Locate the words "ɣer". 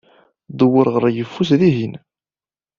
0.93-1.05